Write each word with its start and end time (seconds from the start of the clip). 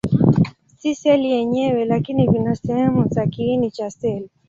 Si 0.77 0.89
seli 0.95 1.29
yenyewe, 1.31 1.85
lakini 1.85 2.29
vina 2.29 2.55
sehemu 2.55 3.07
za 3.07 3.27
kiini 3.27 3.71
cha 3.71 3.91
seli. 3.91 4.29